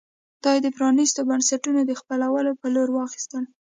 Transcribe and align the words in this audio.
دا 0.43 0.51
یې 0.55 0.59
د 0.63 0.67
پرانېستو 0.77 1.21
بنسټونو 1.29 1.81
د 1.85 1.91
خپلولو 1.99 2.51
په 2.61 2.67
لور 2.75 2.89
واخیستل. 2.91 3.43